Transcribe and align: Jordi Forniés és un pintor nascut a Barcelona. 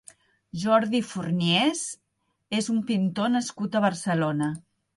Jordi 0.61 1.01
Forniés 1.09 1.83
és 2.61 2.73
un 2.77 2.81
pintor 2.89 3.33
nascut 3.37 3.77
a 3.83 3.87
Barcelona. 3.89 4.53